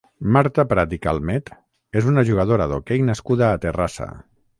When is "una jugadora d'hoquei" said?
2.13-3.05